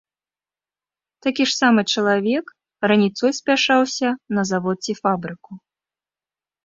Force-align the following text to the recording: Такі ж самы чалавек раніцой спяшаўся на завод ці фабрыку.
Такі 1.25 1.43
ж 1.51 1.53
самы 1.61 1.81
чалавек 1.95 2.45
раніцой 2.93 3.31
спяшаўся 3.41 4.07
на 4.39 4.47
завод 4.53 4.77
ці 4.87 4.93
фабрыку. 5.01 5.51